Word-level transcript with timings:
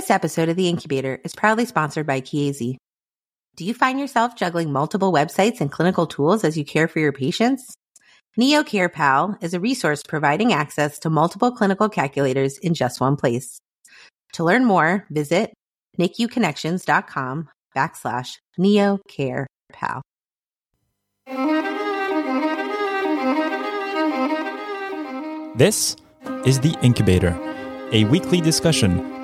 This 0.00 0.10
episode 0.10 0.48
of 0.48 0.56
The 0.56 0.66
Incubator 0.66 1.20
is 1.24 1.34
proudly 1.34 1.66
sponsored 1.66 2.06
by 2.06 2.22
Chiesi. 2.22 2.76
Do 3.54 3.66
you 3.66 3.74
find 3.74 4.00
yourself 4.00 4.34
juggling 4.34 4.72
multiple 4.72 5.12
websites 5.12 5.60
and 5.60 5.70
clinical 5.70 6.06
tools 6.06 6.42
as 6.42 6.56
you 6.56 6.64
care 6.64 6.88
for 6.88 7.00
your 7.00 7.12
patients? 7.12 7.74
Neo 8.34 8.62
Care 8.62 8.90
is 9.42 9.52
a 9.52 9.60
resource 9.60 10.02
providing 10.02 10.54
access 10.54 10.98
to 11.00 11.10
multiple 11.10 11.52
clinical 11.52 11.90
calculators 11.90 12.56
in 12.56 12.72
just 12.72 12.98
one 12.98 13.14
place. 13.14 13.58
To 14.32 14.42
learn 14.42 14.64
more, 14.64 15.04
visit 15.10 15.52
NICUconnections.com 15.98 17.50
backslash 17.76 18.38
Neo 18.56 19.00
Care 19.06 19.46
This 25.56 25.94
is 26.46 26.60
The 26.60 26.74
Incubator, 26.80 27.38
a 27.92 28.04
weekly 28.04 28.40
discussion 28.40 29.09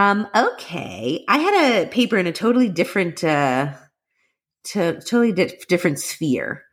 Um, 0.00 0.26
okay. 0.34 1.24
I 1.28 1.38
had 1.38 1.84
a 1.84 1.86
paper 1.88 2.16
in 2.16 2.26
a 2.26 2.32
totally 2.32 2.70
different, 2.70 3.22
uh, 3.22 3.74
to 4.64 4.94
totally 4.94 5.32
di- 5.32 5.58
different 5.68 5.98
sphere. 5.98 6.64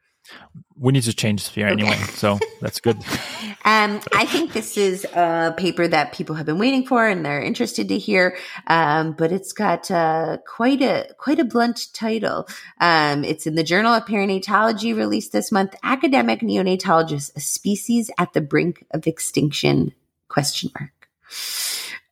We 0.78 0.94
need 0.94 1.04
to 1.04 1.14
change 1.14 1.42
sphere 1.44 1.68
Okay. 1.68 1.82
anyway, 1.82 1.98
so 2.14 2.40
that's 2.62 2.80
good. 2.80 2.98
Um, 3.66 4.00
I 4.14 4.26
think 4.26 4.54
this 4.54 4.78
is 4.78 5.04
a 5.04 5.54
paper 5.58 5.90
that 5.90 6.14
people 6.14 6.36
have 6.36 6.46
been 6.46 6.58
waiting 6.58 6.86
for 6.88 7.06
and 7.06 7.26
they're 7.26 7.42
interested 7.42 7.90
to 7.90 7.98
hear. 7.98 8.38
Um, 8.68 9.12
but 9.12 9.34
it's 9.34 9.52
got 9.52 9.92
uh, 9.92 10.38
quite 10.48 10.82
a 10.82 11.14
quite 11.18 11.40
a 11.40 11.44
blunt 11.44 11.88
title. 11.94 12.48
Um, 12.80 13.26
it's 13.26 13.46
in 13.46 13.56
the 13.56 13.66
Journal 13.66 13.94
of 13.94 14.06
Perinatology, 14.06 14.96
released 14.96 15.34
this 15.34 15.52
month. 15.52 15.76
Academic 15.84 16.40
neonatologist: 16.40 17.36
A 17.36 17.42
species 17.42 18.10
at 18.18 18.32
the 18.32 18.40
brink 18.40 18.86
of 18.92 19.06
extinction? 19.06 19.94
Question 20.30 20.72
mark. 20.80 21.10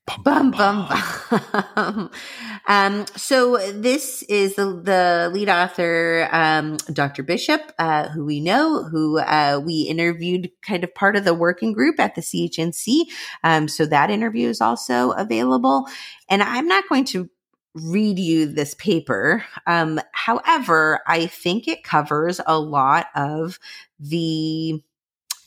Bum 0.08 0.52
bum 0.52 0.52
bum. 0.52 2.12
um, 2.68 3.06
so 3.16 3.58
this 3.72 4.22
is 4.24 4.54
the 4.54 4.66
the 4.66 5.32
lead 5.34 5.50
author, 5.50 6.30
um, 6.32 6.78
Dr. 6.94 7.24
Bishop, 7.24 7.72
uh, 7.80 8.10
who 8.10 8.24
we 8.24 8.40
know, 8.40 8.84
who 8.84 9.18
uh, 9.18 9.60
we 9.64 9.82
interviewed, 9.82 10.52
kind 10.62 10.84
of 10.84 10.94
part 10.94 11.16
of 11.16 11.26
the 11.26 11.34
working 11.34 11.74
group 11.74 12.00
at 12.00 12.14
the 12.14 12.22
CHNC. 12.22 13.06
Um, 13.44 13.68
so 13.68 13.88
that 13.88 14.12
interview 14.12 14.48
is 14.48 14.62
also 14.62 15.12
available. 15.12 15.88
And 16.30 16.44
I'm 16.44 16.68
not 16.68 16.88
going 16.88 17.06
to 17.06 17.28
read 17.74 18.20
you 18.20 18.46
this 18.46 18.76
paper. 18.76 19.44
Um, 19.66 20.00
however, 20.12 21.02
I 21.08 21.26
think 21.26 21.68
it 21.68 21.84
covers 21.84 22.40
a 22.46 22.60
lot 22.60 23.08
of 23.16 23.58
the 24.00 24.84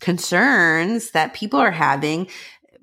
concerns 0.01 1.11
that 1.13 1.35
people 1.35 1.61
are 1.61 1.71
having 1.71 2.29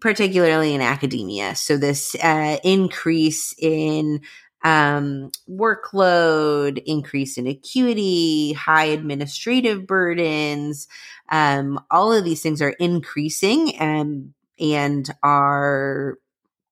particularly 0.06 0.76
in 0.76 0.82
academia. 0.82 1.56
So 1.56 1.78
this 1.78 2.14
uh, 2.22 2.60
increase 2.64 3.56
in 3.58 4.22
um, 4.64 5.32
workload, 5.50 6.80
increase 6.86 7.40
in 7.40 7.48
acuity, 7.48 8.54
high 8.54 8.84
administrative 8.84 9.88
burdens, 9.88 10.88
um, 11.30 11.84
all 11.90 12.14
of 12.14 12.24
these 12.24 12.44
things 12.44 12.62
are 12.62 12.76
increasing 12.80 13.74
um, 13.80 14.36
and 14.60 15.10
are 15.24 16.20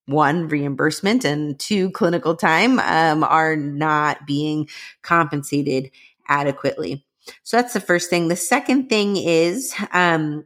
one 0.05 0.47
reimbursement 0.47 1.25
and 1.25 1.59
two 1.59 1.89
clinical 1.89 2.35
time 2.35 2.77
um, 2.77 3.23
are 3.23 3.55
not 3.55 4.27
being 4.27 4.69
compensated 5.01 5.89
adequately. 6.29 7.03
So 7.41 7.57
that's 7.57 7.73
the 7.73 7.81
first 7.81 8.11
thing. 8.11 8.27
The 8.27 8.35
second 8.35 8.89
thing 8.89 9.17
is 9.17 9.73
um, 9.91 10.45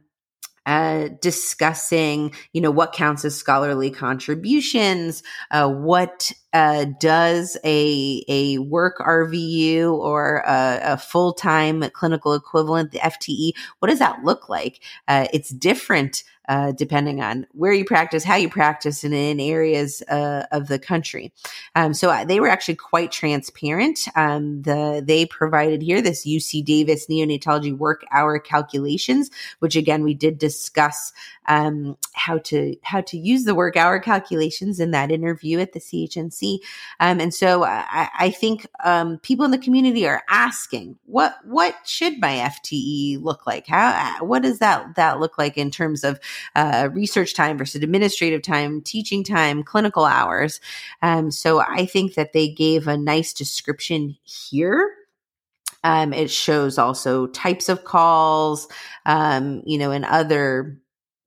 uh, 0.68 1.08
discussing, 1.22 2.30
you 2.52 2.60
know, 2.60 2.70
what 2.70 2.92
counts 2.92 3.24
as 3.24 3.34
scholarly 3.34 3.90
contributions, 3.90 5.22
uh, 5.50 5.66
what 5.66 6.30
uh, 6.52 6.86
does 6.98 7.56
a 7.64 8.24
a 8.28 8.58
work 8.58 8.98
RVU 8.98 9.92
or 9.92 10.38
a, 10.46 10.80
a 10.82 10.96
full 10.96 11.32
time 11.32 11.84
clinical 11.92 12.34
equivalent, 12.34 12.92
the 12.92 12.98
FTE, 12.98 13.52
what 13.78 13.88
does 13.88 13.98
that 13.98 14.24
look 14.24 14.48
like? 14.48 14.80
Uh, 15.06 15.26
it's 15.32 15.50
different 15.50 16.24
uh, 16.48 16.72
depending 16.72 17.20
on 17.20 17.46
where 17.52 17.72
you 17.72 17.84
practice, 17.84 18.24
how 18.24 18.34
you 18.34 18.48
practice, 18.48 19.04
and 19.04 19.12
in 19.12 19.38
areas 19.38 20.02
uh, 20.08 20.46
of 20.50 20.68
the 20.68 20.78
country. 20.78 21.30
Um, 21.74 21.92
so 21.92 22.10
uh, 22.10 22.24
they 22.24 22.40
were 22.40 22.48
actually 22.48 22.76
quite 22.76 23.12
transparent. 23.12 24.08
Um, 24.16 24.62
the 24.62 25.02
they 25.06 25.26
provided 25.26 25.82
here 25.82 26.00
this 26.00 26.26
UC 26.26 26.64
Davis 26.64 27.06
neonatology 27.06 27.76
work 27.76 28.02
hour 28.12 28.38
calculations, 28.38 29.30
which 29.58 29.76
again 29.76 30.02
we 30.02 30.14
did 30.14 30.38
discuss 30.38 31.12
um, 31.48 31.96
how 32.12 32.38
to 32.38 32.76
how 32.82 33.00
to 33.00 33.16
use 33.16 33.44
the 33.44 33.54
work 33.54 33.76
hour 33.76 33.98
calculations 33.98 34.78
in 34.78 34.90
that 34.92 35.10
interview 35.10 35.58
at 35.58 35.72
the 35.72 35.80
CHNC. 35.80 36.58
Um, 37.00 37.20
and 37.20 37.32
so 37.34 37.64
I, 37.64 38.08
I 38.18 38.30
think 38.30 38.66
um, 38.84 39.18
people 39.18 39.44
in 39.44 39.50
the 39.50 39.58
community 39.58 40.06
are 40.06 40.22
asking, 40.28 40.98
what 41.06 41.36
what 41.44 41.74
should 41.84 42.20
my 42.20 42.34
FTE 42.34 43.22
look 43.22 43.46
like? 43.46 43.66
How 43.66 44.24
what 44.24 44.42
does 44.42 44.58
that 44.58 44.94
that 44.96 45.20
look 45.20 45.38
like 45.38 45.56
in 45.56 45.70
terms 45.70 46.04
of 46.04 46.20
uh, 46.54 46.90
research 46.92 47.34
time 47.34 47.56
versus 47.56 47.82
administrative 47.82 48.42
time, 48.42 48.82
teaching 48.82 49.24
time, 49.24 49.62
clinical 49.62 50.04
hours? 50.04 50.60
Um, 51.00 51.30
so 51.30 51.60
I 51.60 51.86
think 51.86 52.14
that 52.14 52.34
they 52.34 52.48
gave 52.48 52.86
a 52.86 52.96
nice 52.96 53.32
description 53.32 54.16
here. 54.22 54.94
Um, 55.84 56.12
it 56.12 56.30
shows 56.30 56.76
also 56.76 57.28
types 57.28 57.68
of 57.68 57.84
calls, 57.84 58.68
um, 59.06 59.62
you 59.64 59.78
know, 59.78 59.92
and 59.92 60.04
other 60.04 60.76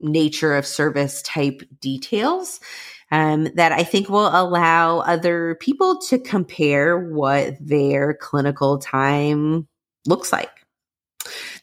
nature 0.02 0.56
of 0.56 0.66
service 0.66 1.22
type 1.22 1.62
details 1.80 2.60
um, 3.12 3.50
that 3.56 3.72
I 3.72 3.84
think 3.84 4.10
will 4.10 4.28
allow 4.28 5.00
other 5.00 5.56
people 5.56 6.00
to 6.10 6.18
compare 6.18 6.98
what 6.98 7.56
their 7.60 8.14
clinical 8.14 8.78
time 8.78 9.68
looks 10.08 10.32
like. 10.32 10.50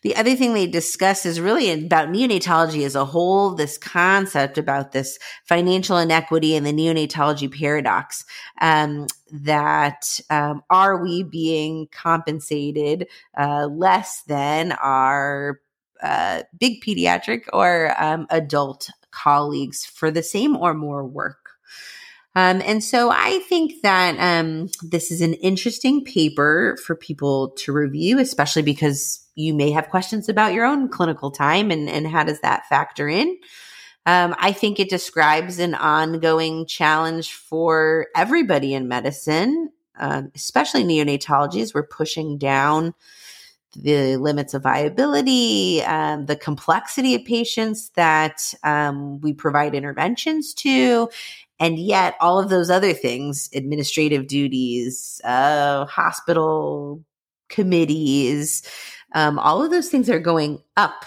The 0.03 0.15
other 0.15 0.37
thing 0.37 0.55
they 0.55 0.69
discuss 0.69 1.27
is 1.27 1.41
really 1.41 1.73
about 1.73 2.11
neonatology 2.11 2.85
as 2.85 2.95
a 2.95 3.05
whole, 3.05 3.51
this 3.51 3.77
concept 3.77 4.57
about 4.57 4.93
this 4.93 5.19
financial 5.45 5.99
inequity 5.99 6.55
and 6.55 6.65
the 6.65 6.73
neonatology 6.73 7.53
paradox. 7.53 8.25
Um, 8.61 9.09
that 9.31 10.21
um, 10.31 10.63
are 10.71 11.03
we 11.03 11.23
being 11.23 11.89
compensated 11.93 13.09
uh, 13.37 13.67
less 13.67 14.23
than 14.23 14.73
our 14.73 15.61
uh, 16.03 16.43
big 16.59 16.83
pediatric 16.83 17.43
or 17.53 17.95
um, 17.99 18.27
adult 18.31 18.91
colleagues 19.11 19.85
for 19.85 20.11
the 20.11 20.23
same 20.23 20.57
or 20.57 20.75
more 20.75 21.05
work? 21.07 21.49
Um, 22.35 22.63
and 22.65 22.85
so 22.85 23.11
I 23.11 23.41
think 23.49 23.83
that 23.83 24.17
um, 24.19 24.69
this 24.83 25.11
is 25.11 25.21
an 25.23 25.35
interesting 25.35 26.05
paper 26.05 26.77
for 26.85 26.95
people 26.95 27.51
to 27.59 27.73
review, 27.73 28.21
especially 28.21 28.63
because 28.63 29.27
you 29.35 29.55
may 29.55 29.73
have 29.73 29.89
questions 29.89 30.29
about 30.29 30.53
your 30.53 30.65
own 30.65 30.89
clinical 30.89 31.31
time 31.31 31.71
and, 31.71 31.89
and 31.89 32.07
how 32.07 32.23
does 32.23 32.41
that 32.41 32.67
factor 32.67 33.09
in. 33.09 33.39
Um, 34.07 34.35
I 34.39 34.53
think 34.53 34.79
it 34.79 34.89
describes 34.89 35.59
an 35.59 35.75
ongoing 35.75 36.67
challenge 36.67 37.33
for 37.33 38.07
everybody 38.15 38.73
in 38.73 38.89
medicine, 38.89 39.71
um, 39.99 40.31
especially 40.35 40.85
neonatology, 40.85 41.61
as 41.61 41.75
we're 41.75 41.87
pushing 41.87 42.39
down 42.39 42.95
the 43.77 44.17
limits 44.17 44.55
of 44.55 44.63
viability, 44.63 45.83
um, 45.83 46.27
the 46.27 46.37
complexity 46.37 47.15
of 47.15 47.25
patients 47.25 47.91
that 47.91 48.55
um, 48.65 49.21
we 49.21 49.33
provide 49.33 49.75
interventions 49.75 50.55
to, 50.55 51.09
and 51.61 51.79
yet 51.79 52.15
all 52.21 52.39
of 52.39 52.51
those 52.51 52.71
other 52.71 52.93
things 52.93 53.51
administrative 53.55 54.27
duties 54.27 55.21
uh, 55.25 55.85
hospital 55.87 57.05
committees, 57.49 58.63
um, 59.15 59.39
all 59.39 59.63
of 59.63 59.71
those 59.71 59.89
things 59.89 60.09
are 60.11 60.21
going 60.21 60.63
up. 60.77 61.05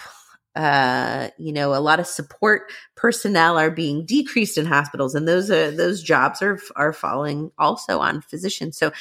Uh, 0.53 1.29
you 1.37 1.53
know, 1.53 1.73
a 1.73 1.79
lot 1.79 2.01
of 2.01 2.05
support 2.05 2.73
personnel 2.97 3.57
are 3.57 3.71
being 3.71 4.05
decreased 4.05 4.57
in 4.57 4.65
hospitals, 4.65 5.15
and 5.15 5.25
those 5.25 5.47
those 5.47 6.03
jobs 6.03 6.41
are 6.41 6.59
are 6.75 6.91
falling 6.91 7.51
also 7.57 7.99
on 7.99 8.21
physicians. 8.21 8.77
So, 8.77 8.91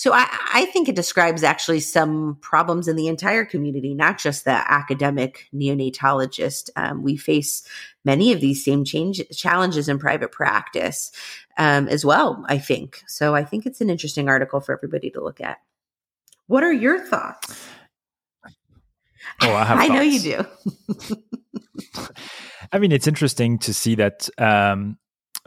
so 0.00 0.14
I, 0.14 0.26
I 0.54 0.64
think 0.64 0.88
it 0.88 0.96
describes 0.96 1.44
actually 1.44 1.80
some 1.80 2.38
problems 2.40 2.88
in 2.88 2.96
the 2.96 3.06
entire 3.06 3.44
community, 3.44 3.92
not 3.92 4.16
just 4.16 4.46
the 4.46 4.72
academic 4.72 5.46
neonatologist. 5.54 6.70
Um, 6.74 7.02
we 7.02 7.18
face 7.18 7.62
many 8.02 8.32
of 8.32 8.40
these 8.40 8.64
same 8.64 8.82
change 8.82 9.20
challenges 9.30 9.90
in 9.90 9.98
private 9.98 10.32
practice 10.32 11.12
um, 11.58 11.86
as 11.86 12.02
well. 12.02 12.42
I 12.48 12.56
think 12.56 13.02
so. 13.08 13.34
I 13.34 13.44
think 13.44 13.66
it's 13.66 13.82
an 13.82 13.90
interesting 13.90 14.30
article 14.30 14.62
for 14.62 14.74
everybody 14.74 15.10
to 15.10 15.22
look 15.22 15.38
at. 15.42 15.58
What 16.46 16.64
are 16.64 16.72
your 16.72 17.04
thoughts? 17.04 17.68
Oh, 19.42 19.52
I 19.52 19.64
have. 19.64 19.78
I 19.80 19.88
know 19.88 20.00
you 20.00 20.20
do. 20.20 20.46
I 22.72 22.78
mean, 22.78 22.92
it's 22.92 23.06
interesting 23.06 23.58
to 23.58 23.74
see 23.74 23.96
that 23.96 24.30
um, 24.38 24.96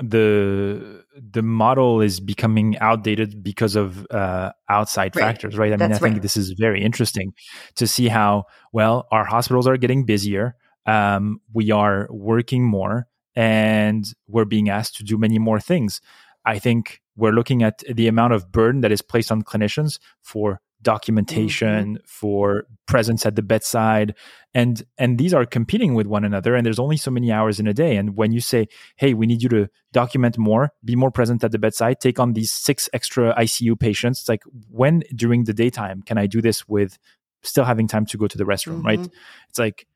the 0.01 1.03
the 1.15 1.41
model 1.41 2.01
is 2.01 2.19
becoming 2.19 2.77
outdated 2.79 3.43
because 3.43 3.75
of 3.75 4.05
uh, 4.09 4.51
outside 4.69 5.15
right. 5.15 5.21
factors, 5.21 5.57
right? 5.57 5.71
I 5.71 5.77
mean, 5.77 5.89
That's 5.89 5.95
I 5.95 5.99
think 5.99 6.15
right. 6.15 6.21
this 6.21 6.37
is 6.37 6.51
very 6.51 6.83
interesting 6.83 7.33
to 7.75 7.87
see 7.87 8.07
how 8.07 8.45
well 8.71 9.07
our 9.11 9.25
hospitals 9.25 9.67
are 9.67 9.77
getting 9.77 10.05
busier. 10.05 10.55
Um, 10.85 11.39
we 11.53 11.71
are 11.71 12.07
working 12.09 12.63
more, 12.63 13.07
and 13.35 14.05
we're 14.27 14.45
being 14.45 14.69
asked 14.69 14.97
to 14.97 15.03
do 15.03 15.17
many 15.17 15.39
more 15.39 15.59
things. 15.59 16.01
I 16.45 16.59
think 16.59 17.01
we're 17.15 17.31
looking 17.31 17.63
at 17.63 17.83
the 17.89 18.07
amount 18.07 18.33
of 18.33 18.51
burden 18.51 18.81
that 18.81 18.91
is 18.91 19.01
placed 19.01 19.31
on 19.31 19.43
clinicians 19.43 19.99
for 20.21 20.59
documentation 20.83 21.95
mm-hmm. 21.95 22.03
for 22.05 22.65
presence 22.85 23.25
at 23.25 23.35
the 23.35 23.41
bedside 23.41 24.13
and 24.53 24.83
and 24.97 25.17
these 25.17 25.33
are 25.33 25.45
competing 25.45 25.95
with 25.95 26.05
one 26.05 26.23
another 26.23 26.55
and 26.55 26.65
there's 26.65 26.79
only 26.79 26.97
so 26.97 27.09
many 27.09 27.31
hours 27.31 27.59
in 27.59 27.67
a 27.67 27.73
day 27.73 27.95
and 27.95 28.15
when 28.15 28.31
you 28.31 28.41
say 28.41 28.67
hey 28.97 29.13
we 29.13 29.25
need 29.25 29.41
you 29.41 29.49
to 29.49 29.67
document 29.91 30.37
more 30.37 30.71
be 30.83 30.95
more 30.95 31.11
present 31.11 31.43
at 31.43 31.51
the 31.51 31.59
bedside 31.59 31.99
take 31.99 32.19
on 32.19 32.33
these 32.33 32.51
six 32.51 32.89
extra 32.93 33.33
ICU 33.35 33.79
patients 33.79 34.21
it's 34.21 34.29
like 34.29 34.43
when 34.69 35.01
during 35.15 35.45
the 35.45 35.53
daytime 35.53 36.01
can 36.01 36.17
I 36.17 36.27
do 36.27 36.41
this 36.41 36.67
with 36.67 36.97
still 37.41 37.65
having 37.65 37.87
time 37.87 38.05
to 38.05 38.17
go 38.17 38.27
to 38.27 38.37
the 38.37 38.43
restroom 38.43 38.77
mm-hmm. 38.77 38.87
right 38.87 39.09
it's 39.49 39.59
like 39.59 39.87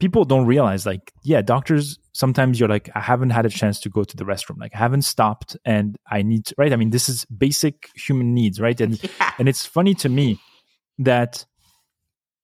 people 0.00 0.24
don't 0.24 0.46
realize 0.46 0.86
like 0.86 1.12
yeah 1.24 1.42
doctors 1.42 1.98
sometimes 2.12 2.58
you're 2.58 2.68
like 2.68 2.88
i 2.94 3.00
haven't 3.00 3.30
had 3.30 3.44
a 3.44 3.48
chance 3.48 3.80
to 3.80 3.88
go 3.88 4.04
to 4.04 4.16
the 4.16 4.24
restroom. 4.24 4.58
Like 4.58 4.74
i 4.74 4.78
haven't 4.78 5.02
stopped 5.02 5.56
and 5.64 5.96
i 6.10 6.22
need 6.22 6.46
to 6.46 6.54
right? 6.58 6.72
I 6.72 6.76
mean 6.76 6.90
this 6.90 7.08
is 7.08 7.24
basic 7.26 7.90
human 7.94 8.34
needs 8.34 8.60
right? 8.60 8.80
And 8.80 9.02
yeah. 9.20 9.32
and 9.38 9.48
it's 9.48 9.66
funny 9.66 9.94
to 9.94 10.08
me 10.08 10.40
that 10.98 11.44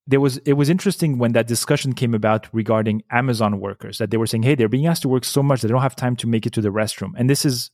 there 0.07 0.21
was 0.21 0.39
it 0.39 0.55
was 0.55 0.69
interesting 0.69 1.19
when 1.19 1.33
that 1.33 1.47
discussion 1.47 1.93
came 1.93 2.15
about 2.15 2.49
regarding 2.53 3.03
amazon 3.11 3.59
workers 3.59 3.99
that 3.99 4.11
they 4.11 4.17
were 4.17 4.27
saying 4.27 4.43
hey 4.43 4.55
they're 4.55 4.69
being 4.69 4.87
asked 4.87 5.03
to 5.03 5.09
work 5.09 5.25
so 5.25 5.43
much 5.43 5.61
that 5.61 5.69
they 5.69 5.73
don't 5.73 5.83
have 5.83 5.97
time 5.97 6.17
to 6.17 6.27
make 6.27 6.47
it 6.47 6.53
to 6.53 6.61
the 6.61 6.71
restroom. 6.71 7.13
And 7.17 7.29
this 7.29 7.45
is 7.45 7.71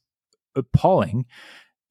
appalling 0.56 1.26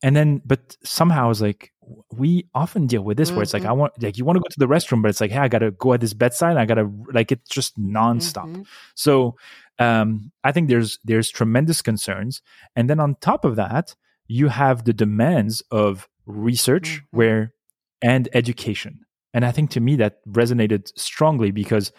and 0.03 0.15
then 0.15 0.41
but 0.45 0.77
somehow 0.83 1.29
it's 1.29 1.41
like 1.41 1.73
we 2.15 2.47
often 2.53 2.87
deal 2.87 3.01
with 3.01 3.17
this 3.17 3.29
mm-hmm. 3.29 3.37
where 3.37 3.43
it's 3.43 3.53
like 3.53 3.63
mm-hmm. 3.63 3.71
I 3.71 3.73
want 3.73 4.03
like 4.03 4.17
you 4.17 4.25
want 4.25 4.37
to 4.37 4.41
go 4.41 4.47
to 4.49 4.59
the 4.59 4.67
restroom 4.67 5.01
but 5.01 5.09
it's 5.09 5.21
like 5.21 5.31
hey 5.31 5.39
I 5.39 5.47
gotta 5.47 5.71
go 5.71 5.93
at 5.93 6.01
this 6.01 6.13
bedside 6.13 6.57
I 6.57 6.65
gotta 6.65 6.89
like 7.11 7.31
it's 7.31 7.49
just 7.49 7.79
nonstop 7.79 8.45
mm-hmm. 8.45 8.61
so 8.95 9.35
um 9.79 10.31
I 10.43 10.51
think 10.51 10.69
there's 10.69 10.99
there's 11.03 11.29
tremendous 11.29 11.81
concerns 11.81 12.41
and 12.75 12.89
then 12.89 12.99
on 12.99 13.15
top 13.21 13.45
of 13.45 13.55
that 13.55 13.95
you 14.27 14.47
have 14.49 14.85
the 14.85 14.93
demands 14.93 15.63
of 15.71 16.07
research 16.25 16.97
mm-hmm. 16.97 17.17
where 17.17 17.53
and 18.01 18.29
education 18.33 19.05
and 19.33 19.45
I 19.45 19.51
think 19.51 19.71
to 19.71 19.79
me 19.79 19.95
that 19.97 20.25
resonated 20.27 20.91
strongly 20.97 21.51
because 21.51 21.91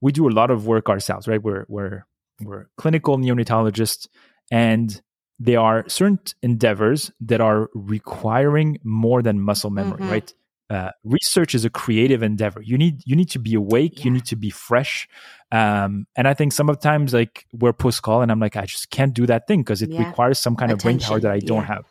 we 0.00 0.12
do 0.12 0.28
a 0.28 0.30
lot 0.30 0.50
of 0.50 0.66
work 0.66 0.88
ourselves 0.88 1.28
right 1.28 1.42
we're 1.42 1.64
we're 1.68 2.04
we're 2.42 2.66
clinical 2.76 3.18
neonatologists 3.18 4.08
and 4.50 5.00
there 5.38 5.60
are 5.60 5.88
certain 5.88 6.18
endeavors 6.42 7.12
that 7.20 7.40
are 7.40 7.70
requiring 7.74 8.78
more 8.82 9.22
than 9.22 9.40
muscle 9.40 9.70
memory, 9.70 9.98
mm-hmm. 10.00 10.10
right? 10.10 10.34
Uh, 10.70 10.90
research 11.02 11.54
is 11.54 11.64
a 11.64 11.70
creative 11.70 12.22
endeavor. 12.22 12.60
You 12.60 12.76
need 12.76 13.00
you 13.06 13.16
need 13.16 13.30
to 13.30 13.38
be 13.38 13.54
awake. 13.54 13.98
Yeah. 13.98 14.04
You 14.04 14.10
need 14.10 14.26
to 14.26 14.36
be 14.36 14.50
fresh. 14.50 15.08
Um, 15.50 16.06
and 16.14 16.28
I 16.28 16.34
think 16.34 16.52
sometimes 16.52 17.14
like 17.14 17.46
we're 17.52 17.72
post 17.72 18.02
call, 18.02 18.20
and 18.20 18.30
I'm 18.30 18.40
like, 18.40 18.56
I 18.56 18.66
just 18.66 18.90
can't 18.90 19.14
do 19.14 19.26
that 19.26 19.46
thing 19.46 19.60
because 19.60 19.80
it 19.80 19.90
yeah. 19.90 20.06
requires 20.06 20.38
some 20.38 20.56
kind 20.56 20.70
Attention. 20.70 20.96
of 20.96 21.00
brain 21.00 21.08
power 21.08 21.20
that 21.20 21.32
I 21.32 21.38
don't 21.38 21.62
yeah. 21.62 21.74
have. 21.74 21.84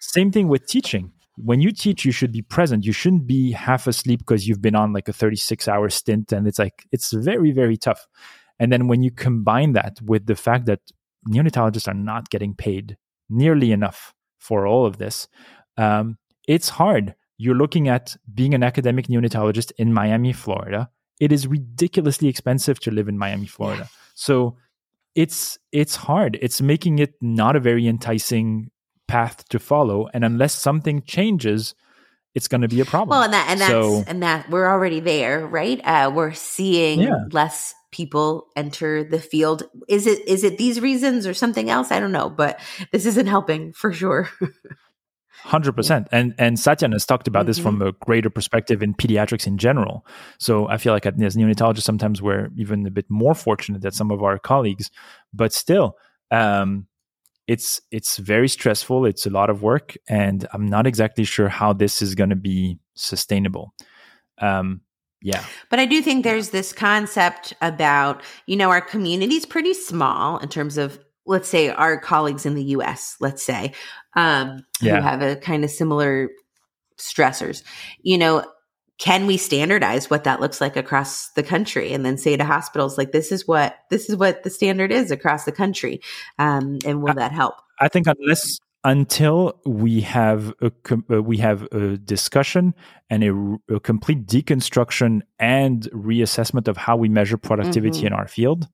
Same 0.00 0.30
thing 0.30 0.48
with 0.48 0.66
teaching. 0.66 1.12
When 1.36 1.60
you 1.60 1.72
teach, 1.72 2.06
you 2.06 2.12
should 2.12 2.32
be 2.32 2.40
present. 2.40 2.86
You 2.86 2.92
shouldn't 2.92 3.26
be 3.26 3.52
half 3.52 3.86
asleep 3.86 4.20
because 4.20 4.48
you've 4.48 4.62
been 4.62 4.74
on 4.74 4.94
like 4.94 5.08
a 5.08 5.12
36 5.12 5.68
hour 5.68 5.90
stint, 5.90 6.32
and 6.32 6.46
it's 6.46 6.58
like 6.58 6.86
it's 6.92 7.12
very 7.12 7.50
very 7.50 7.76
tough. 7.76 8.06
And 8.58 8.72
then 8.72 8.88
when 8.88 9.02
you 9.02 9.10
combine 9.10 9.72
that 9.72 10.00
with 10.00 10.24
the 10.24 10.36
fact 10.36 10.64
that 10.64 10.80
neonatologists 11.28 11.88
are 11.88 11.94
not 11.94 12.30
getting 12.30 12.54
paid 12.54 12.96
nearly 13.28 13.72
enough 13.72 14.14
for 14.38 14.66
all 14.66 14.86
of 14.86 14.98
this. 14.98 15.28
Um, 15.76 16.18
it's 16.46 16.68
hard. 16.68 17.14
You're 17.38 17.54
looking 17.54 17.88
at 17.88 18.16
being 18.32 18.54
an 18.54 18.62
academic 18.62 19.08
neonatologist 19.08 19.72
in 19.78 19.92
Miami, 19.92 20.32
Florida. 20.32 20.90
It 21.20 21.32
is 21.32 21.46
ridiculously 21.46 22.28
expensive 22.28 22.80
to 22.80 22.90
live 22.90 23.08
in 23.08 23.18
Miami, 23.18 23.46
Florida. 23.46 23.88
So 24.14 24.56
it's 25.14 25.58
it's 25.72 25.96
hard. 25.96 26.38
It's 26.40 26.60
making 26.60 26.98
it 26.98 27.14
not 27.20 27.56
a 27.56 27.60
very 27.60 27.86
enticing 27.86 28.70
path 29.08 29.48
to 29.48 29.58
follow. 29.58 30.08
And 30.12 30.24
unless 30.24 30.54
something 30.54 31.02
changes, 31.02 31.74
it's 32.36 32.48
going 32.48 32.60
to 32.60 32.68
be 32.68 32.80
a 32.80 32.84
problem. 32.84 33.16
Well, 33.16 33.24
and 33.24 33.32
that 33.32 33.46
and 33.48 33.60
that's 33.60 33.70
so, 33.70 34.04
and 34.06 34.22
that 34.22 34.50
we're 34.50 34.66
already 34.66 35.00
there, 35.00 35.44
right? 35.46 35.80
Uh, 35.82 36.12
we're 36.14 36.34
seeing 36.34 37.00
yeah. 37.00 37.24
less 37.32 37.74
people 37.90 38.48
enter 38.54 39.02
the 39.02 39.18
field. 39.18 39.62
Is 39.88 40.06
it 40.06 40.28
is 40.28 40.44
it 40.44 40.58
these 40.58 40.78
reasons 40.78 41.26
or 41.26 41.32
something 41.32 41.70
else? 41.70 41.90
I 41.90 41.98
don't 41.98 42.12
know, 42.12 42.28
but 42.28 42.60
this 42.92 43.06
isn't 43.06 43.26
helping 43.26 43.72
for 43.72 43.90
sure. 43.90 44.28
Hundred 45.44 45.72
percent, 45.72 46.08
and 46.12 46.34
and 46.36 46.58
Satyan 46.58 46.92
has 46.92 47.06
talked 47.06 47.26
about 47.26 47.40
mm-hmm. 47.40 47.46
this 47.46 47.58
from 47.58 47.76
mm-hmm. 47.76 47.88
a 47.88 47.92
greater 48.04 48.28
perspective 48.28 48.82
in 48.82 48.92
pediatrics 48.92 49.46
in 49.46 49.56
general. 49.56 50.06
So 50.38 50.68
I 50.68 50.76
feel 50.76 50.92
like 50.92 51.06
as 51.06 51.36
neonatologists, 51.36 51.82
sometimes 51.82 52.20
we're 52.20 52.50
even 52.56 52.86
a 52.86 52.90
bit 52.90 53.06
more 53.08 53.34
fortunate 53.34 53.80
than 53.80 53.92
some 53.92 54.10
of 54.10 54.22
our 54.22 54.38
colleagues, 54.38 54.90
but 55.32 55.54
still, 55.54 55.96
um, 56.30 56.86
it's 57.46 57.80
it's 57.90 58.16
very 58.16 58.48
stressful. 58.48 59.06
It's 59.06 59.26
a 59.26 59.30
lot 59.30 59.50
of 59.50 59.62
work, 59.62 59.96
and 60.08 60.46
I'm 60.52 60.66
not 60.66 60.86
exactly 60.86 61.24
sure 61.24 61.48
how 61.48 61.72
this 61.72 62.02
is 62.02 62.14
going 62.14 62.30
to 62.30 62.36
be 62.36 62.78
sustainable. 62.94 63.72
Um, 64.38 64.80
yeah. 65.22 65.44
But 65.70 65.78
I 65.78 65.86
do 65.86 66.02
think 66.02 66.24
there's 66.24 66.50
this 66.50 66.72
concept 66.72 67.54
about, 67.60 68.22
you 68.46 68.56
know, 68.56 68.70
our 68.70 68.80
community 68.80 69.36
is 69.36 69.46
pretty 69.46 69.74
small 69.74 70.38
in 70.38 70.48
terms 70.48 70.76
of, 70.76 70.98
let's 71.26 71.48
say, 71.48 71.68
our 71.68 71.98
colleagues 71.98 72.46
in 72.46 72.54
the 72.54 72.62
US, 72.64 73.16
let's 73.20 73.42
say, 73.42 73.72
um, 74.14 74.64
yeah. 74.80 74.96
who 74.96 75.02
have 75.02 75.22
a 75.22 75.36
kind 75.36 75.64
of 75.64 75.70
similar 75.70 76.28
stressors. 76.98 77.62
You 78.00 78.18
know, 78.18 78.44
can 78.98 79.26
we 79.26 79.36
standardize 79.36 80.08
what 80.08 80.24
that 80.24 80.40
looks 80.40 80.60
like 80.60 80.76
across 80.76 81.28
the 81.30 81.42
country? 81.42 81.92
And 81.92 82.04
then 82.04 82.16
say 82.16 82.36
to 82.36 82.44
hospitals 82.44 82.96
like 82.96 83.12
this 83.12 83.30
is 83.30 83.46
what 83.46 83.76
this 83.90 84.08
is 84.08 84.16
what 84.16 84.42
the 84.42 84.50
standard 84.50 84.92
is 84.92 85.10
across 85.10 85.44
the 85.44 85.52
country. 85.52 86.00
Um, 86.38 86.78
and 86.84 87.02
will 87.02 87.10
I, 87.10 87.14
that 87.14 87.32
help? 87.32 87.54
I 87.80 87.88
think 87.88 88.06
unless 88.06 88.58
until 88.84 89.60
we 89.66 90.00
have 90.02 90.54
a 90.60 90.72
uh, 91.10 91.22
we 91.22 91.38
have 91.38 91.62
a 91.72 91.96
discussion 91.98 92.74
and 93.10 93.24
a, 93.24 93.74
a, 93.74 93.80
complete 93.80 94.26
deconstruction 94.26 95.22
and 95.38 95.82
reassessment 95.92 96.68
of 96.68 96.76
how 96.76 96.96
we 96.96 97.08
measure 97.08 97.36
productivity 97.36 97.98
mm-hmm. 97.98 98.08
in 98.08 98.12
our 98.12 98.28
field 98.28 98.68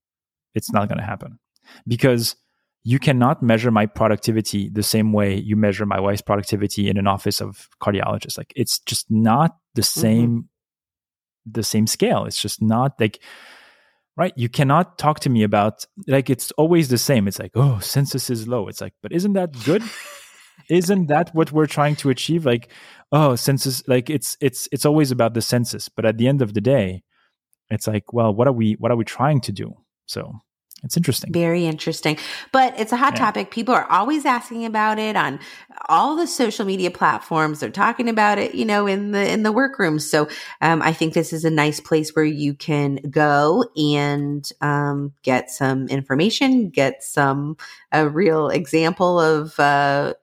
it's 0.55 0.73
not 0.73 0.88
going 0.88 0.99
to 0.99 1.05
happen. 1.05 1.38
Because 1.87 2.37
you 2.84 2.98
cannot 2.98 3.42
measure 3.42 3.70
my 3.70 3.86
productivity 3.86 4.68
the 4.68 4.82
same 4.82 5.12
way 5.12 5.36
you 5.36 5.56
measure 5.56 5.86
my 5.86 6.00
wife's 6.00 6.22
productivity 6.22 6.88
in 6.88 6.96
an 6.96 7.06
office 7.06 7.40
of 7.40 7.68
cardiologists 7.80 8.38
like 8.38 8.52
it's 8.56 8.78
just 8.80 9.10
not 9.10 9.56
the 9.74 9.82
mm-hmm. 9.82 10.00
same 10.00 10.30
mm-hmm. 10.30 11.50
the 11.52 11.62
same 11.62 11.86
scale 11.86 12.24
it's 12.24 12.40
just 12.40 12.60
not 12.60 12.92
like 12.98 13.20
right? 14.16 14.32
You 14.36 14.48
cannot 14.48 14.98
talk 14.98 15.20
to 15.20 15.30
me 15.30 15.42
about 15.42 15.86
like 16.06 16.30
it's 16.30 16.50
always 16.52 16.88
the 16.88 16.98
same. 16.98 17.26
It's 17.28 17.38
like, 17.38 17.52
oh, 17.54 17.78
census 17.80 18.30
is 18.30 18.46
low. 18.46 18.68
It's 18.68 18.80
like, 18.80 18.94
but 19.02 19.12
isn't 19.12 19.32
that 19.34 19.52
good? 19.64 19.82
isn't 20.68 21.06
that 21.08 21.34
what 21.34 21.52
we're 21.52 21.66
trying 21.66 21.96
to 21.96 22.10
achieve? 22.10 22.46
Like, 22.46 22.70
oh, 23.10 23.36
census, 23.36 23.86
like 23.88 24.10
it's 24.10 24.36
it's 24.40 24.68
it's 24.72 24.86
always 24.86 25.10
about 25.10 25.34
the 25.34 25.42
census. 25.42 25.88
But 25.88 26.04
at 26.04 26.18
the 26.18 26.28
end 26.28 26.42
of 26.42 26.54
the 26.54 26.60
day, 26.60 27.02
it's 27.70 27.86
like, 27.86 28.12
well, 28.12 28.34
what 28.34 28.46
are 28.46 28.52
we 28.52 28.74
what 28.74 28.90
are 28.90 28.96
we 28.96 29.04
trying 29.04 29.40
to 29.42 29.52
do? 29.52 29.76
So 30.06 30.34
it's 30.84 30.96
interesting. 30.96 31.32
Very 31.32 31.66
interesting. 31.66 32.18
But 32.50 32.78
it's 32.78 32.92
a 32.92 32.96
hot 32.96 33.14
yeah. 33.14 33.20
topic. 33.20 33.50
People 33.52 33.74
are 33.74 33.86
always 33.90 34.26
asking 34.26 34.64
about 34.64 34.98
it 34.98 35.14
on 35.14 35.38
all 35.88 36.16
the 36.16 36.26
social 36.26 36.64
media 36.64 36.90
platforms. 36.90 37.60
They're 37.60 37.70
talking 37.70 38.08
about 38.08 38.38
it, 38.38 38.54
you 38.54 38.64
know, 38.64 38.86
in 38.86 39.12
the 39.12 39.30
in 39.30 39.44
the 39.44 39.52
workroom. 39.52 40.00
So 40.00 40.28
um, 40.60 40.82
I 40.82 40.92
think 40.92 41.14
this 41.14 41.32
is 41.32 41.44
a 41.44 41.50
nice 41.50 41.78
place 41.78 42.16
where 42.16 42.24
you 42.24 42.54
can 42.54 42.96
go 43.10 43.64
and 43.76 44.48
um, 44.60 45.12
get 45.22 45.50
some 45.50 45.86
information, 45.88 46.70
get 46.70 47.04
some 47.04 47.56
a 47.92 48.08
real 48.08 48.48
example 48.48 49.20
of 49.20 49.58
uh, 49.60 50.14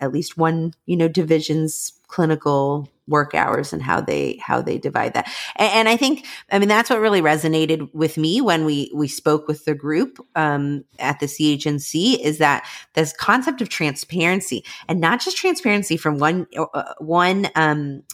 at 0.00 0.12
least 0.12 0.36
one, 0.36 0.72
you 0.86 0.96
know, 0.96 1.08
division's 1.08 1.92
clinical 2.14 2.88
work 3.08 3.34
hours 3.34 3.72
and 3.72 3.82
how 3.82 4.00
they 4.00 4.36
how 4.36 4.62
they 4.62 4.78
divide 4.78 5.14
that 5.14 5.28
and, 5.56 5.72
and, 5.72 5.88
i 5.88 5.96
think 5.96 6.24
i 6.52 6.60
mean 6.60 6.68
that's 6.68 6.88
what 6.88 7.00
really 7.00 7.20
resonated 7.20 7.92
with 7.92 8.16
me 8.16 8.40
when 8.40 8.64
we 8.64 8.88
we 8.94 9.08
spoke 9.08 9.48
with 9.48 9.64
the 9.64 9.74
group 9.74 10.24
um, 10.36 10.84
at 11.00 11.18
the 11.18 11.26
chnc 11.26 12.20
is 12.20 12.38
that 12.38 12.64
this 12.92 13.12
concept 13.12 13.60
of 13.60 13.68
transparency 13.68 14.64
and 14.88 15.00
not 15.00 15.20
just 15.20 15.36
transparency 15.36 15.96
from 15.96 16.18
one 16.18 16.46
uh, 16.56 16.94
one 16.98 17.48
um, 17.56 18.04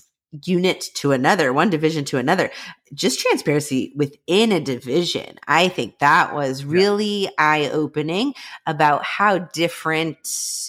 unit 0.45 0.90
to 0.95 1.11
another, 1.11 1.52
one 1.52 1.71
division 1.71 2.04
to 2.04 2.16
another, 2.16 2.50
just 2.95 3.19
transparency 3.19 3.92
within 3.97 4.52
a 4.52 4.61
division. 4.61 5.38
I 5.49 5.69
think 5.69 5.99
that 5.99 6.35
was 6.35 6.64
really 6.64 7.23
yeah. 7.25 7.30
eye 7.37 7.71
opening 7.73 8.35
about 8.66 9.04
how 9.04 9.38
different, 9.38 10.19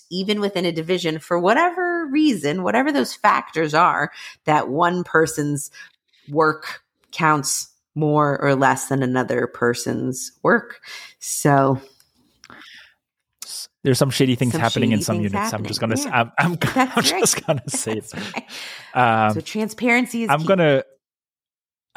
even 0.09 0.39
within 0.39 0.65
a 0.65 0.71
division, 0.71 1.19
for 1.19 1.37
whatever 1.37 1.90
reason, 2.05 2.63
whatever 2.63 2.91
those 2.91 3.13
factors 3.13 3.73
are, 3.73 4.11
that 4.45 4.69
one 4.69 5.03
person's 5.03 5.71
work 6.29 6.83
counts 7.11 7.69
more 7.95 8.41
or 8.41 8.55
less 8.55 8.87
than 8.87 9.03
another 9.03 9.47
person's 9.47 10.31
work. 10.43 10.79
So 11.19 11.81
there's 13.83 13.97
some 13.97 14.11
shady 14.11 14.35
things 14.35 14.51
some 14.51 14.61
happening 14.61 14.91
in 14.91 15.01
some 15.01 15.17
units. 15.17 15.33
Happening. 15.33 15.59
I'm 15.59 15.67
just 15.67 15.79
gonna. 15.79 15.95
Yeah. 15.97 16.09
I'm, 16.13 16.31
I'm, 16.37 16.57
I'm 16.75 16.89
right. 16.95 17.19
just 17.19 17.45
gonna 17.45 17.63
say 17.69 17.93
it. 17.93 18.13
Right. 18.13 19.27
Um, 19.27 19.33
so 19.33 19.41
transparency 19.41 20.23
is. 20.23 20.29
I'm 20.29 20.41
key. 20.41 20.47
gonna. 20.47 20.83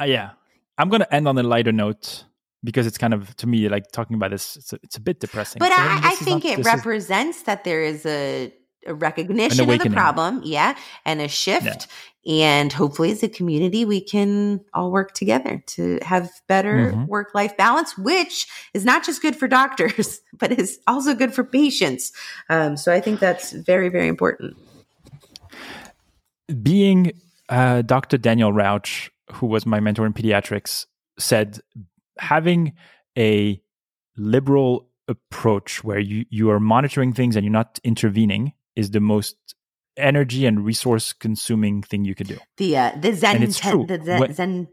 Uh, 0.00 0.04
yeah, 0.04 0.30
I'm 0.78 0.88
gonna 0.88 1.06
end 1.10 1.28
on 1.28 1.36
a 1.38 1.42
lighter 1.42 1.72
note 1.72 2.24
because 2.62 2.86
it's 2.86 2.98
kind 2.98 3.12
of 3.12 3.36
to 3.36 3.46
me 3.46 3.68
like 3.68 3.92
talking 3.92 4.16
about 4.16 4.30
this. 4.30 4.56
It's 4.56 4.72
a, 4.72 4.78
it's 4.82 4.96
a 4.96 5.00
bit 5.00 5.20
depressing. 5.20 5.60
But 5.60 5.72
I, 5.72 6.00
I 6.02 6.14
think 6.16 6.44
not, 6.44 6.58
it 6.58 6.64
represents 6.64 7.38
is, 7.38 7.44
that 7.44 7.64
there 7.64 7.82
is 7.82 8.06
a 8.06 8.52
a 8.86 8.94
recognition 8.94 9.68
of 9.68 9.78
the 9.78 9.90
problem, 9.90 10.42
yeah, 10.44 10.76
and 11.04 11.20
a 11.20 11.28
shift. 11.28 11.64
Yeah. 11.64 11.76
And 12.26 12.72
hopefully, 12.72 13.10
as 13.10 13.22
a 13.22 13.28
community, 13.28 13.84
we 13.84 14.00
can 14.00 14.60
all 14.72 14.90
work 14.90 15.12
together 15.12 15.62
to 15.66 15.98
have 16.00 16.30
better 16.48 16.92
mm-hmm. 16.92 17.04
work 17.04 17.34
life 17.34 17.54
balance, 17.56 17.98
which 17.98 18.46
is 18.72 18.84
not 18.84 19.04
just 19.04 19.20
good 19.20 19.36
for 19.36 19.46
doctors, 19.46 20.20
but 20.38 20.50
is 20.52 20.78
also 20.86 21.14
good 21.14 21.34
for 21.34 21.44
patients. 21.44 22.12
Um, 22.48 22.76
so 22.78 22.92
I 22.92 23.00
think 23.00 23.20
that's 23.20 23.52
very, 23.52 23.90
very 23.90 24.08
important. 24.08 24.56
Being 26.62 27.12
uh, 27.50 27.82
Dr. 27.82 28.16
Daniel 28.16 28.52
Rauch, 28.52 29.10
who 29.32 29.46
was 29.46 29.66
my 29.66 29.80
mentor 29.80 30.06
in 30.06 30.14
pediatrics, 30.14 30.86
said 31.18 31.60
having 32.18 32.72
a 33.18 33.60
liberal 34.16 34.88
approach 35.08 35.84
where 35.84 35.98
you, 35.98 36.24
you 36.30 36.50
are 36.50 36.60
monitoring 36.60 37.12
things 37.12 37.36
and 37.36 37.44
you're 37.44 37.52
not 37.52 37.78
intervening 37.84 38.52
is 38.76 38.90
the 38.90 39.00
most 39.00 39.36
energy 39.96 40.46
and 40.46 40.64
resource 40.64 41.12
consuming 41.12 41.82
thing 41.82 42.04
you 42.04 42.14
could 42.14 42.28
do. 42.28 42.38
The 42.56 42.76
uh, 42.76 42.92
the 43.00 43.12
Zen 43.12 43.36
and 43.36 43.44
it's 43.44 43.58
true. 43.58 43.86
the 43.86 44.00
Zen 44.02 44.20
when, 44.20 44.34
Zen 44.34 44.68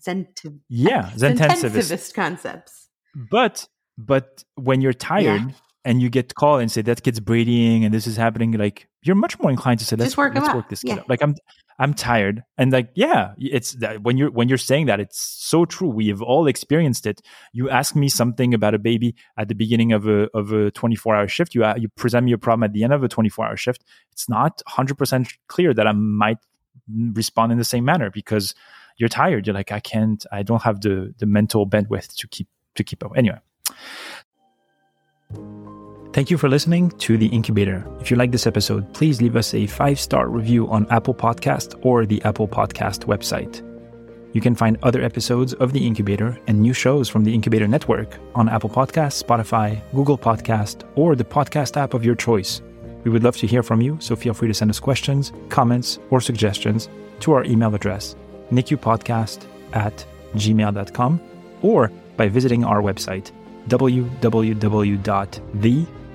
Zen 0.00 0.26
yeah 0.68 1.10
Zentensivist 1.16 2.14
concepts. 2.14 2.88
But 3.14 3.66
but 3.96 4.44
when 4.54 4.80
you're 4.80 4.92
tired 4.92 5.42
yeah. 5.42 5.50
And 5.88 6.02
you 6.02 6.10
get 6.10 6.34
called 6.34 6.60
and 6.60 6.70
say 6.70 6.82
that 6.82 7.02
kid's 7.02 7.18
breathing 7.18 7.82
and 7.82 7.94
this 7.94 8.06
is 8.06 8.16
happening, 8.16 8.52
like 8.52 8.88
you're 9.02 9.16
much 9.16 9.38
more 9.38 9.50
inclined 9.50 9.80
to 9.80 9.86
say 9.86 9.96
let's 9.96 10.18
work, 10.18 10.34
let's 10.34 10.52
work 10.54 10.68
this 10.68 10.82
kid 10.82 10.96
yeah. 10.96 11.02
Like 11.08 11.22
I'm 11.22 11.34
I'm 11.78 11.94
tired. 11.94 12.42
And 12.58 12.72
like, 12.72 12.90
yeah, 12.94 13.32
it's 13.38 13.72
that 13.74 14.02
when 14.02 14.18
you're 14.18 14.30
when 14.30 14.48
you're 14.48 14.58
saying 14.58 14.86
that, 14.86 15.00
it's 15.00 15.18
so 15.18 15.64
true. 15.64 15.88
We 15.88 16.08
have 16.08 16.20
all 16.20 16.46
experienced 16.46 17.06
it. 17.06 17.22
You 17.54 17.70
ask 17.70 17.96
me 17.96 18.10
something 18.10 18.52
about 18.52 18.74
a 18.74 18.78
baby 18.78 19.14
at 19.38 19.48
the 19.48 19.54
beginning 19.54 19.92
of 19.92 20.06
a 20.06 20.28
of 20.34 20.52
a 20.52 20.70
24 20.72 21.16
hour 21.16 21.26
shift. 21.26 21.54
You 21.54 21.64
uh, 21.64 21.76
you 21.78 21.88
present 21.88 22.26
me 22.26 22.32
a 22.32 22.38
problem 22.38 22.64
at 22.64 22.74
the 22.74 22.84
end 22.84 22.92
of 22.92 23.02
a 23.02 23.08
24 23.08 23.46
hour 23.46 23.56
shift. 23.56 23.84
It's 24.12 24.28
not 24.28 24.60
100 24.66 24.98
percent 24.98 25.32
clear 25.46 25.72
that 25.72 25.86
I 25.86 25.92
might 25.92 26.38
respond 27.14 27.52
in 27.52 27.58
the 27.58 27.64
same 27.64 27.86
manner 27.86 28.10
because 28.10 28.54
you're 28.98 29.08
tired. 29.08 29.46
You're 29.46 29.54
like, 29.54 29.72
I 29.72 29.80
can't. 29.80 30.26
I 30.30 30.42
don't 30.42 30.62
have 30.62 30.82
the 30.82 31.14
the 31.18 31.26
mental 31.26 31.66
bandwidth 31.66 32.14
to 32.16 32.28
keep 32.28 32.48
to 32.74 32.84
keep 32.84 33.02
up. 33.02 33.12
Anyway. 33.16 33.38
Thank 36.18 36.32
you 36.32 36.36
for 36.36 36.48
listening 36.48 36.90
to 36.98 37.16
The 37.16 37.28
Incubator. 37.28 37.86
If 38.00 38.10
you 38.10 38.16
like 38.16 38.32
this 38.32 38.48
episode, 38.48 38.92
please 38.92 39.22
leave 39.22 39.36
us 39.36 39.54
a 39.54 39.68
five 39.68 40.00
star 40.00 40.28
review 40.28 40.66
on 40.68 40.84
Apple 40.90 41.14
Podcast 41.14 41.78
or 41.86 42.06
the 42.06 42.20
Apple 42.24 42.48
Podcast 42.48 43.04
website. 43.04 43.62
You 44.32 44.40
can 44.40 44.56
find 44.56 44.78
other 44.82 45.00
episodes 45.00 45.54
of 45.54 45.72
The 45.72 45.86
Incubator 45.86 46.36
and 46.48 46.60
new 46.60 46.72
shows 46.72 47.08
from 47.08 47.22
the 47.22 47.32
Incubator 47.32 47.68
Network 47.68 48.18
on 48.34 48.48
Apple 48.48 48.68
Podcasts, 48.68 49.22
Spotify, 49.22 49.80
Google 49.94 50.18
Podcast, 50.18 50.82
or 50.96 51.14
the 51.14 51.22
podcast 51.22 51.76
app 51.76 51.94
of 51.94 52.04
your 52.04 52.16
choice. 52.16 52.62
We 53.04 53.12
would 53.12 53.22
love 53.22 53.36
to 53.36 53.46
hear 53.46 53.62
from 53.62 53.80
you, 53.80 53.96
so 54.00 54.16
feel 54.16 54.34
free 54.34 54.48
to 54.48 54.54
send 54.54 54.72
us 54.72 54.80
questions, 54.80 55.32
comments, 55.50 56.00
or 56.10 56.20
suggestions 56.20 56.88
to 57.20 57.30
our 57.30 57.44
email 57.44 57.72
address, 57.72 58.16
nicupodcast 58.50 59.44
at 59.72 60.04
gmail.com, 60.34 61.20
or 61.62 61.92
by 62.16 62.26
visiting 62.26 62.64
our 62.64 62.82
website, 62.82 63.30
www.the 63.68 64.98